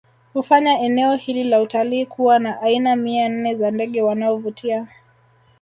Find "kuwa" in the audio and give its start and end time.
2.05-2.39